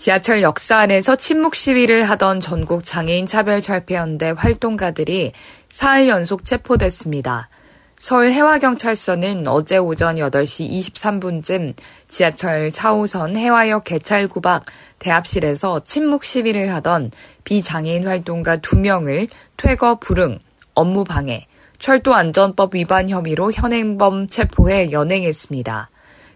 지하철 0.00 0.40
역사 0.40 0.78
안에서 0.78 1.14
침묵 1.14 1.54
시위를 1.54 2.08
하던 2.08 2.40
전국 2.40 2.86
장애인 2.86 3.26
차별 3.26 3.60
철폐연대 3.60 4.32
활동가들이 4.34 5.32
사흘 5.68 6.08
연속 6.08 6.46
체포됐습니다. 6.46 7.50
서울 7.98 8.30
해화경찰서는 8.30 9.46
어제 9.46 9.76
오전 9.76 10.16
8시 10.16 10.70
23분쯤 10.94 11.74
지하철 12.08 12.70
4호선 12.70 13.36
해화역 13.36 13.84
개찰구 13.84 14.40
밖 14.40 14.64
대합실에서 15.00 15.80
침묵 15.84 16.24
시위를 16.24 16.72
하던 16.76 17.10
비장애인 17.44 18.06
활동가 18.06 18.56
2명을 18.56 19.28
퇴거 19.58 19.96
불응, 19.96 20.38
업무 20.72 21.04
방해, 21.04 21.46
철도안전법 21.78 22.74
위반 22.74 23.10
혐의로 23.10 23.52
현행범 23.52 24.28
체포해 24.28 24.92
연행했습니다. 24.92 25.90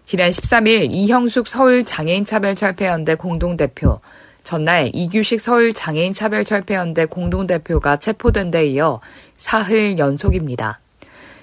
지난 0.05 0.29
13일 0.29 0.89
이형숙 0.91 1.47
서울장애인차별철폐연대 1.47 3.15
공동대표, 3.15 3.99
전날 4.43 4.91
이규식 4.93 5.41
서울장애인차별철폐연대 5.41 7.05
공동대표가 7.05 7.97
체포된 7.97 8.51
데 8.51 8.67
이어 8.67 9.01
사흘 9.37 9.97
연속입니다. 9.97 10.79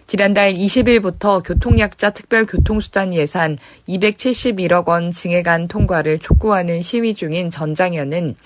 지난달 0.07 0.55
20일부터 0.55 1.43
교통약자 1.45 2.11
특별교통수단 2.11 3.13
예산 3.15 3.59
271억 3.89 4.87
원 4.87 5.11
증액안 5.11 5.67
통과를 5.67 6.21
촉구하는 6.21 6.83
시위 6.83 7.15
중인 7.15 7.51
전장현은 7.51 8.37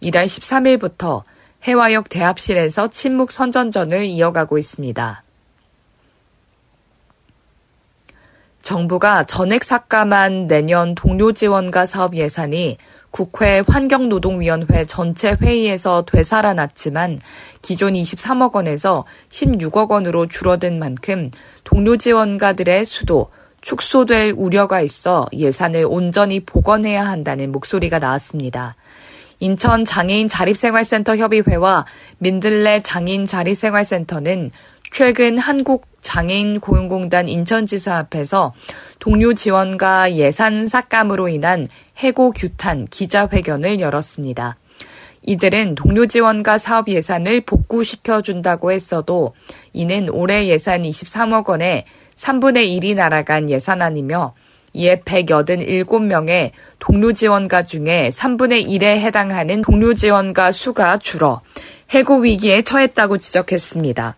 이달 0.00 0.26
13일부터 0.26 1.22
해화역 1.64 2.10
대합실에서 2.10 2.90
침묵 2.90 3.32
선전전을 3.32 4.04
이어가고 4.04 4.58
있습니다. 4.58 5.22
정부가 8.62 9.24
전액 9.24 9.64
삭감한 9.64 10.46
내년 10.46 10.94
동료 10.94 11.32
지원과 11.32 11.86
사업 11.86 12.14
예산이 12.14 12.78
국회 13.10 13.62
환경노동위원회 13.66 14.86
전체 14.86 15.36
회의에서 15.40 16.04
되살아났지만 16.06 17.18
기존 17.60 17.92
23억 17.92 18.54
원에서 18.54 19.04
16억 19.28 19.90
원으로 19.90 20.28
줄어든 20.28 20.78
만큼 20.78 21.30
동료 21.64 21.96
지원가들의 21.96 22.84
수도 22.86 23.30
축소될 23.60 24.34
우려가 24.36 24.80
있어 24.80 25.26
예산을 25.32 25.86
온전히 25.88 26.40
복원해야 26.40 27.06
한다는 27.06 27.52
목소리가 27.52 27.98
나왔습니다. 27.98 28.76
인천 29.40 29.84
장애인 29.84 30.28
자립생활센터 30.28 31.16
협의회와 31.16 31.84
민들레 32.18 32.80
장애인 32.82 33.26
자립생활센터는 33.26 34.52
최근 34.92 35.38
한국 35.38 35.86
장애인 36.02 36.60
고용공단 36.60 37.26
인천지사 37.26 37.96
앞에서 37.96 38.52
동료 38.98 39.32
지원과 39.32 40.16
예산 40.16 40.68
삭감으로 40.68 41.28
인한 41.28 41.66
해고 41.98 42.32
규탄 42.32 42.86
기자회견을 42.86 43.80
열었습니다. 43.80 44.58
이들은 45.22 45.76
동료 45.76 46.04
지원과 46.04 46.58
사업 46.58 46.88
예산을 46.88 47.40
복구시켜 47.42 48.20
준다고 48.20 48.70
했어도 48.70 49.34
이는 49.72 50.10
올해 50.10 50.46
예산 50.46 50.82
23억 50.82 51.48
원에 51.48 51.86
3분의 52.16 52.66
1이 52.78 52.94
날아간 52.94 53.48
예산안이며 53.48 54.34
이에 54.74 55.00
187명의 55.00 56.50
동료 56.78 57.14
지원가 57.14 57.62
중에 57.62 58.10
3분의 58.10 58.66
1에 58.66 58.98
해당하는 58.98 59.62
동료 59.62 59.94
지원가 59.94 60.52
수가 60.52 60.98
줄어 60.98 61.40
해고 61.90 62.18
위기에 62.18 62.60
처했다고 62.60 63.18
지적했습니다. 63.18 64.16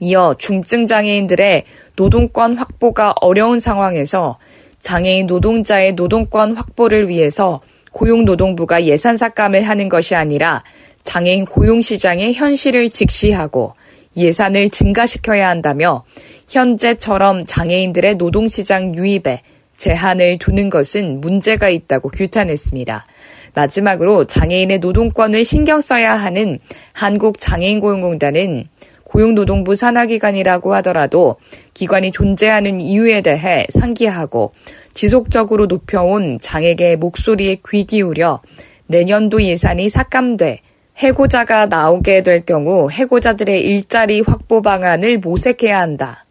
이어 0.00 0.34
중증 0.38 0.86
장애인들의 0.86 1.64
노동권 1.94 2.56
확보가 2.56 3.14
어려운 3.20 3.60
상황에서 3.60 4.38
장애인 4.80 5.26
노동자의 5.26 5.92
노동권 5.92 6.56
확보를 6.56 7.08
위해서 7.08 7.60
고용노동부가 7.92 8.84
예산 8.84 9.16
삭감을 9.16 9.62
하는 9.62 9.88
것이 9.88 10.14
아니라 10.14 10.64
장애인 11.04 11.44
고용시장의 11.44 12.32
현실을 12.34 12.88
직시하고 12.88 13.74
예산을 14.16 14.70
증가시켜야 14.70 15.48
한다며 15.48 16.04
현재처럼 16.48 17.44
장애인들의 17.44 18.16
노동시장 18.16 18.94
유입에 18.94 19.42
제한을 19.76 20.38
두는 20.38 20.70
것은 20.70 21.20
문제가 21.20 21.68
있다고 21.68 22.10
규탄했습니다. 22.10 23.06
마지막으로 23.54 24.24
장애인의 24.24 24.78
노동권을 24.78 25.44
신경 25.44 25.80
써야 25.80 26.14
하는 26.14 26.58
한국장애인고용공단은 26.92 28.68
고용노동부 29.10 29.74
산하기관이라고 29.74 30.74
하더라도 30.76 31.36
기관이 31.74 32.12
존재하는 32.12 32.80
이유에 32.80 33.22
대해 33.22 33.66
상기하고 33.70 34.52
지속적으로 34.92 35.66
높여온 35.66 36.38
장애계의 36.40 36.96
목소리에 36.96 37.58
귀 37.68 37.84
기울여 37.84 38.40
내년도 38.86 39.42
예산이 39.42 39.88
삭감돼 39.88 40.60
해고자가 40.96 41.66
나오게 41.66 42.22
될 42.22 42.44
경우 42.44 42.88
해고자들의 42.90 43.60
일자리 43.62 44.20
확보 44.20 44.62
방안을 44.62 45.18
모색해야 45.18 45.80
한다. 45.80 46.24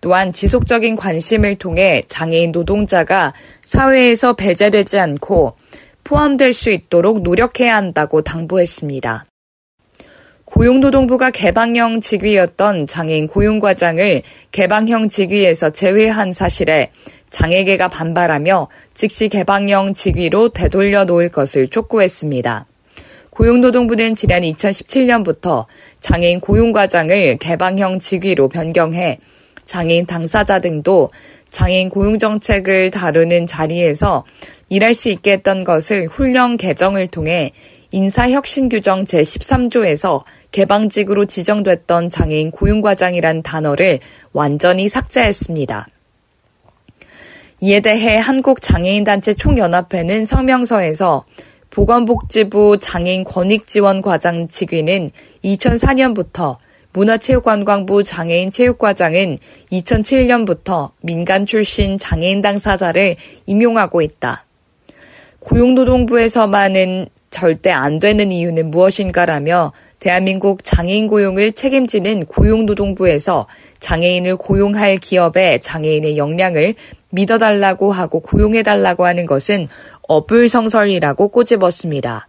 또한 0.00 0.32
지속적인 0.32 0.96
관심을 0.96 1.56
통해 1.56 2.02
장애인 2.08 2.52
노동자가 2.52 3.32
사회에서 3.64 4.34
배제되지 4.34 4.98
않고 4.98 5.56
포함될 6.04 6.52
수 6.52 6.70
있도록 6.70 7.22
노력해야 7.22 7.76
한다고 7.76 8.22
당부했습니다. 8.22 9.26
고용노동부가 10.52 11.30
개방형 11.30 12.02
직위였던 12.02 12.86
장애인 12.86 13.26
고용과장을 13.26 14.20
개방형 14.52 15.08
직위에서 15.08 15.70
제외한 15.70 16.34
사실에 16.34 16.90
장애계가 17.30 17.88
반발하며 17.88 18.68
즉시 18.92 19.30
개방형 19.30 19.94
직위로 19.94 20.50
되돌려 20.50 21.04
놓을 21.06 21.30
것을 21.30 21.68
촉구했습니다. 21.68 22.66
고용노동부는 23.30 24.14
지난 24.14 24.42
2017년부터 24.42 25.64
장애인 26.00 26.40
고용과장을 26.40 27.38
개방형 27.38 27.98
직위로 28.00 28.50
변경해 28.50 29.20
장애인 29.64 30.04
당사자 30.04 30.58
등도 30.58 31.12
장애인 31.50 31.88
고용정책을 31.88 32.90
다루는 32.90 33.46
자리에서 33.46 34.26
일할 34.68 34.94
수 34.94 35.08
있게 35.08 35.32
했던 35.32 35.64
것을 35.64 36.08
훈령 36.08 36.58
개정을 36.58 37.06
통해 37.06 37.52
인사혁신규정 37.92 39.04
제13조에서 39.04 40.24
개방직으로 40.52 41.24
지정됐던 41.24 42.10
장애인 42.10 42.50
고용과장이란 42.52 43.42
단어를 43.42 43.98
완전히 44.32 44.88
삭제했습니다. 44.88 45.88
이에 47.60 47.80
대해 47.80 48.16
한국장애인단체 48.16 49.34
총연합회는 49.34 50.26
성명서에서 50.26 51.24
보건복지부 51.70 52.78
장애인 52.78 53.24
권익지원과장 53.24 54.48
직위는 54.48 55.10
2004년부터 55.42 56.58
문화체육관광부 56.92 58.04
장애인 58.04 58.50
체육과장은 58.50 59.38
2007년부터 59.70 60.90
민간 61.00 61.46
출신 61.46 61.98
장애인 61.98 62.42
당사자를 62.42 63.16
임용하고 63.46 64.02
있다. 64.02 64.44
고용노동부에서만은 65.38 67.08
절대 67.30 67.70
안 67.70 67.98
되는 67.98 68.30
이유는 68.30 68.70
무엇인가라며 68.70 69.72
대한민국 70.02 70.64
장애인 70.64 71.06
고용을 71.06 71.52
책임지는 71.52 72.26
고용노동부에서 72.26 73.46
장애인을 73.78 74.36
고용할 74.36 74.96
기업에 74.96 75.58
장애인의 75.60 76.18
역량을 76.18 76.74
믿어달라고 77.10 77.92
하고 77.92 78.18
고용해달라고 78.18 79.06
하는 79.06 79.26
것은 79.26 79.68
어불성설이라고 80.08 81.28
꼬집었습니다. 81.28 82.26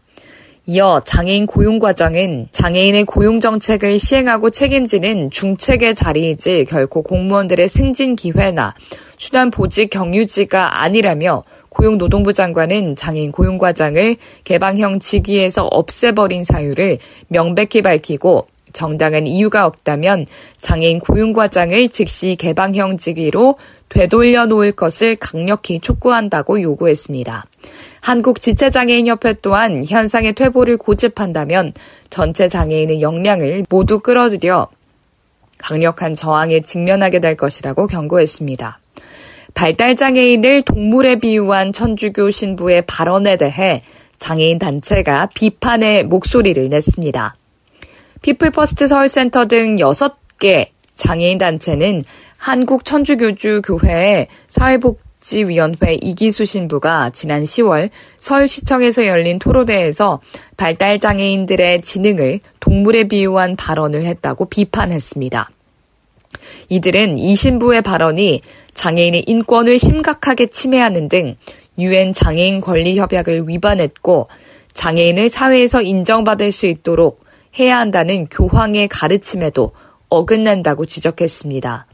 이어 0.68 1.02
장애인 1.04 1.48
고용과정은 1.48 2.50
장애인의 2.52 3.06
고용정책을 3.06 3.98
시행하고 3.98 4.52
책임지는 4.52 5.32
중책의 5.32 5.96
자리이지 5.96 6.68
결코 6.70 7.02
공무원들의 7.02 7.68
승진 7.70 8.16
기회나 8.16 8.76
수단 9.18 9.50
보직 9.50 9.90
경유지가 9.90 10.84
아니라며 10.84 11.44
고용노동부 11.74 12.34
장관은 12.34 12.96
장애인 12.96 13.32
고용과장을 13.32 14.16
개방형 14.44 15.00
직위에서 15.00 15.66
없애버린 15.66 16.44
사유를 16.44 17.00
명백히 17.28 17.82
밝히고 17.82 18.48
정당한 18.74 19.28
이유가 19.28 19.66
없다면 19.66 20.26
장애인 20.60 21.00
고용과장을 21.00 21.90
즉시 21.90 22.36
개방형 22.36 22.98
직위로 22.98 23.58
되돌려 23.88 24.48
놓을 24.48 24.72
것을 24.72 25.16
강력히 25.16 25.80
촉구한다고 25.80 26.62
요구했습니다. 26.62 27.46
한국지체장애인협회 28.02 29.36
또한 29.42 29.86
현상의 29.86 30.34
퇴보를 30.34 30.78
고집한다면 30.78 31.74
전체 32.10 32.50
장애인의 32.50 33.02
역량을 33.02 33.66
모두 33.70 34.00
끌어들여 34.00 34.70
강력한 35.60 36.16
저항에 36.16 36.62
직면하게 36.62 37.20
될 37.20 37.38
것이라고 37.38 37.88
경고했습니다. 37.88 38.80
발달장애인을 39.54 40.64
동물에 40.64 41.20
비유한 41.20 41.74
천주교 41.74 42.32
신부의 42.32 42.84
발언에 42.86 43.38
대해 43.38 43.84
장애인 44.20 44.58
단체가 44.58 45.30
비판의 45.34 46.06
목소리를 46.06 46.70
냈습니다. 46.70 47.36
피플퍼스트 48.22 48.88
서울센터 48.88 49.46
등 49.46 49.76
6개 49.76 50.70
장애인 50.96 51.38
단체는 51.38 52.04
한국 52.38 52.86
천주교 52.86 53.62
주교회의 53.66 54.28
사회복지위원회 54.48 55.98
이기수 56.02 56.46
신부가 56.46 57.10
지난 57.12 57.44
10월 57.44 57.90
서울시청에서 58.20 59.06
열린 59.06 59.40
토로대에서 59.40 60.22
발달장애인들의 60.58 61.82
지능을 61.82 62.40
동물에 62.60 63.08
비유한 63.08 63.56
발언을 63.56 64.06
했다고 64.06 64.46
비판했습니다. 64.46 65.50
이들은 66.70 67.18
이 67.20 67.36
신부의 67.36 67.82
발언이 67.82 68.42
장애인의 68.74 69.24
인권을 69.28 69.80
심각하게 69.80 70.48
침해하는 70.48 71.10
등 71.10 71.36
유엔 71.78 72.14
장애인 72.14 72.62
권리 72.62 72.98
협약을 72.98 73.48
위반했고 73.48 74.28
장애인을 74.74 75.30
사회에서 75.30 75.82
인정받을 75.82 76.52
수 76.52 76.66
있도록 76.66 77.24
해야 77.60 77.80
한다는 77.80 78.28
교황의 78.28 78.88
가르침에도 78.88 79.72
어긋난다고 80.10 80.86
지적했습니다. 80.86 81.88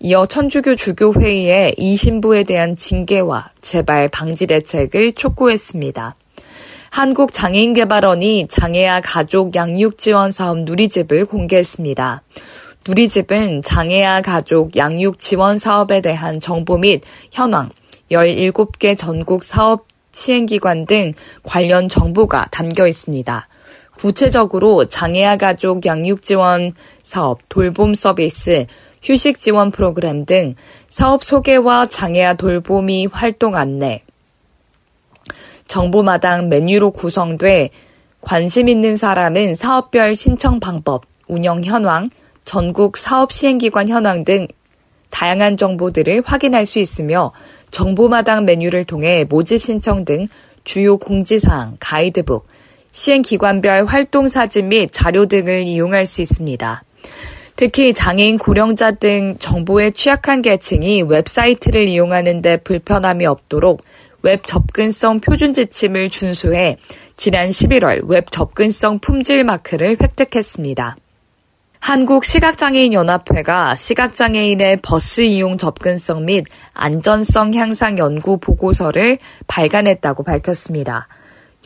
이어 0.00 0.26
천주교 0.26 0.76
주교회의에 0.76 1.74
이 1.76 1.96
신부에 1.96 2.44
대한 2.44 2.74
징계와 2.74 3.50
재발 3.60 4.08
방지 4.08 4.46
대책을 4.46 5.12
촉구했습니다. 5.12 6.16
한국장애인개발원이 6.90 8.48
장애아 8.48 9.02
가족 9.02 9.54
양육 9.54 9.98
지원 9.98 10.32
사업 10.32 10.60
누리집을 10.60 11.26
공개했습니다. 11.26 12.22
누리집은 12.90 13.62
장애아 13.62 14.20
가족 14.22 14.74
양육 14.74 15.20
지원 15.20 15.58
사업에 15.58 16.00
대한 16.00 16.40
정보 16.40 16.76
및 16.76 17.02
현황, 17.30 17.70
17개 18.10 18.98
전국 18.98 19.44
사업 19.44 19.86
시행기관 20.10 20.86
등 20.86 21.12
관련 21.44 21.88
정보가 21.88 22.48
담겨 22.50 22.88
있습니다. 22.88 23.46
구체적으로 23.96 24.86
장애아 24.86 25.36
가족 25.36 25.86
양육 25.86 26.22
지원 26.22 26.72
사업, 27.04 27.38
돌봄 27.48 27.94
서비스, 27.94 28.66
휴식 29.00 29.38
지원 29.38 29.70
프로그램 29.70 30.26
등 30.26 30.56
사업 30.88 31.22
소개와 31.22 31.86
장애아 31.86 32.34
돌보미 32.34 33.06
활동 33.06 33.54
안내, 33.54 34.02
정보마당 35.68 36.48
메뉴로 36.48 36.90
구성돼 36.90 37.70
관심 38.20 38.68
있는 38.68 38.96
사람은 38.96 39.54
사업별 39.54 40.16
신청 40.16 40.58
방법, 40.58 41.04
운영 41.28 41.62
현황, 41.62 42.10
전국 42.50 42.96
사업 42.96 43.30
시행기관 43.30 43.86
현황 43.86 44.24
등 44.24 44.48
다양한 45.10 45.56
정보들을 45.56 46.22
확인할 46.26 46.66
수 46.66 46.80
있으며 46.80 47.30
정보마당 47.70 48.44
메뉴를 48.44 48.82
통해 48.82 49.24
모집 49.28 49.62
신청 49.62 50.04
등 50.04 50.26
주요 50.64 50.96
공지사항, 50.96 51.76
가이드북, 51.78 52.48
시행기관별 52.90 53.84
활동 53.84 54.28
사진 54.28 54.70
및 54.70 54.88
자료 54.90 55.26
등을 55.26 55.62
이용할 55.62 56.06
수 56.06 56.22
있습니다. 56.22 56.82
특히 57.54 57.94
장애인 57.94 58.38
고령자 58.38 58.90
등 58.96 59.36
정보에 59.38 59.92
취약한 59.92 60.42
계층이 60.42 61.02
웹사이트를 61.02 61.86
이용하는 61.86 62.42
데 62.42 62.56
불편함이 62.56 63.26
없도록 63.26 63.80
웹 64.22 64.44
접근성 64.44 65.20
표준 65.20 65.54
지침을 65.54 66.10
준수해 66.10 66.78
지난 67.16 67.50
11월 67.50 68.08
웹 68.08 68.32
접근성 68.32 68.98
품질 68.98 69.44
마크를 69.44 69.98
획득했습니다. 70.02 70.96
한국시각장애인연합회가 71.80 73.74
시각장애인의 73.74 74.78
버스 74.82 75.22
이용 75.22 75.58
접근성 75.58 76.24
및 76.26 76.46
안전성 76.72 77.54
향상 77.54 77.98
연구 77.98 78.38
보고서를 78.38 79.18
발간했다고 79.46 80.22
밝혔습니다. 80.22 81.08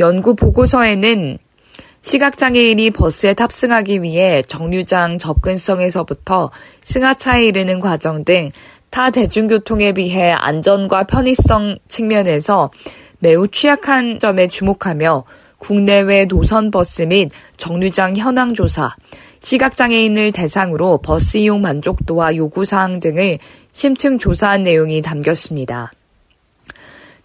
연구 0.00 0.34
보고서에는 0.34 1.38
시각장애인이 2.02 2.90
버스에 2.90 3.34
탑승하기 3.34 4.02
위해 4.02 4.42
정류장 4.42 5.18
접근성에서부터 5.18 6.50
승하차에 6.84 7.44
이르는 7.46 7.80
과정 7.80 8.24
등 8.24 8.50
타 8.94 9.10
대중교통에 9.10 9.92
비해 9.92 10.30
안전과 10.30 11.08
편의성 11.08 11.78
측면에서 11.88 12.70
매우 13.18 13.48
취약한 13.48 14.20
점에 14.20 14.46
주목하며 14.46 15.24
국내외 15.58 16.26
노선 16.26 16.70
버스 16.70 17.02
및 17.02 17.28
정류장 17.56 18.16
현황 18.16 18.54
조사, 18.54 18.94
시각장애인을 19.44 20.32
대상으로 20.32 20.98
버스 20.98 21.36
이용 21.36 21.60
만족도와 21.60 22.34
요구사항 22.34 23.00
등을 23.00 23.38
심층 23.72 24.18
조사한 24.18 24.62
내용이 24.62 25.02
담겼습니다. 25.02 25.92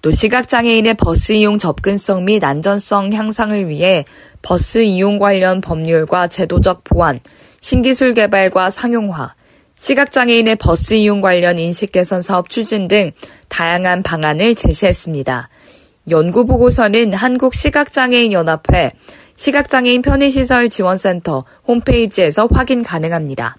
또 0.02 0.12
시각장애인의 0.12 0.96
버스 0.96 1.32
이용 1.32 1.60
접근성 1.60 2.26
및 2.26 2.44
안전성 2.44 3.14
향상을 3.14 3.70
위해 3.70 4.04
버스 4.42 4.80
이용 4.80 5.18
관련 5.18 5.62
법률과 5.62 6.28
제도적 6.28 6.84
보완, 6.84 7.22
신기술 7.62 8.14
개발과 8.14 8.70
상용화, 8.70 9.34
시각장애인의 9.78 10.58
버스 10.58 10.96
이용 10.96 11.22
관련 11.22 11.58
인식 11.58 11.94
개선 11.94 12.22
사업 12.22 12.50
추진 12.50 12.90
등 12.90 13.12
다양한 13.48 14.04
방안을 14.04 14.56
제시했습니다. 14.56 15.50
연구 16.10 16.46
보고서는 16.46 17.14
한국시각장애인연합회 17.14 18.92
시각장애인 19.40 20.02
편의시설 20.02 20.68
지원센터 20.68 21.46
홈페이지에서 21.66 22.50
확인 22.52 22.84
가능합니다. 22.84 23.56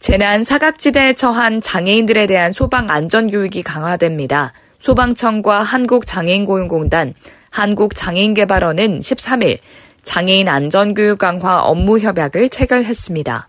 재난 0.00 0.44
사각지대에 0.44 1.12
처한 1.12 1.60
장애인들에 1.60 2.26
대한 2.26 2.52
소방 2.52 2.86
안전 2.88 3.30
교육이 3.30 3.62
강화됩니다. 3.62 4.54
소방청과 4.80 5.62
한국장애인고용공단, 5.62 7.12
한국장애인개발원은 7.50 9.00
13일 9.00 9.58
장애인 10.04 10.48
안전교육 10.48 11.18
강화 11.18 11.60
업무 11.60 11.98
협약을 11.98 12.48
체결했습니다. 12.48 13.48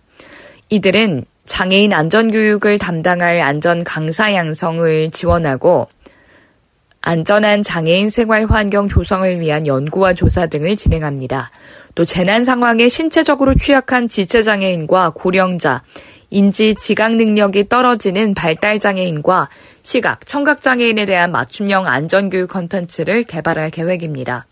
이들은 0.69 1.23
장애인 1.45 1.93
안전교육을 1.93 2.79
담당할 2.79 3.39
안전 3.39 3.85
강사 3.85 4.33
양성을 4.33 5.09
지원하고 5.11 5.87
안전한 7.05 7.61
장애인 7.61 8.09
생활 8.09 8.47
환경 8.47 8.89
조성을 8.89 9.39
위한 9.39 9.67
연구와 9.67 10.15
조사 10.15 10.47
등을 10.47 10.75
진행합니다. 10.75 11.51
또 11.93 12.03
재난 12.03 12.43
상황에 12.43 12.89
신체적으로 12.89 13.53
취약한 13.53 14.09
지체장애인과 14.09 15.11
고령자, 15.11 15.83
인지 16.31 16.75
지각 16.75 17.15
능력이 17.15 17.69
떨어지는 17.69 18.33
발달 18.33 18.79
장애인과 18.79 19.49
시각, 19.83 20.25
청각 20.25 20.63
장애인에 20.63 21.05
대한 21.05 21.31
맞춤형 21.31 21.85
안전 21.85 22.31
교육 22.31 22.49
컨텐츠를 22.49 23.23
개발할 23.23 23.69
계획입니다. 23.69 24.47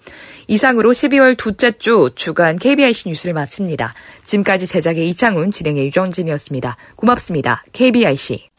이상으로 0.47 0.91
12월 0.93 1.35
둘째 1.35 1.71
주 1.71 2.11
주간 2.13 2.57
KBIC 2.57 3.09
뉴스를 3.09 3.33
마칩니다. 3.33 3.95
지금까지 4.25 4.67
제작의 4.67 5.09
이창훈, 5.09 5.51
진행의 5.51 5.87
유정진이었습니다. 5.87 6.77
고맙습니다. 6.95 7.63
KBIC. 7.73 8.49